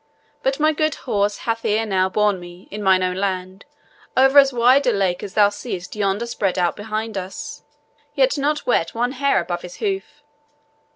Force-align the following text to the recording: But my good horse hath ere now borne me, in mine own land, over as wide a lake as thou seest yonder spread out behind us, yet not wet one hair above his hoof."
But 0.41 0.59
my 0.59 0.73
good 0.73 0.95
horse 1.05 1.37
hath 1.45 1.63
ere 1.63 1.85
now 1.85 2.09
borne 2.09 2.39
me, 2.39 2.67
in 2.71 2.81
mine 2.81 3.03
own 3.03 3.17
land, 3.17 3.65
over 4.17 4.39
as 4.39 4.51
wide 4.51 4.87
a 4.87 4.91
lake 4.91 5.21
as 5.21 5.35
thou 5.35 5.49
seest 5.49 5.95
yonder 5.95 6.25
spread 6.25 6.57
out 6.57 6.75
behind 6.75 7.19
us, 7.19 7.61
yet 8.15 8.35
not 8.35 8.65
wet 8.65 8.95
one 8.95 9.11
hair 9.11 9.39
above 9.39 9.61
his 9.61 9.75
hoof." 9.75 10.23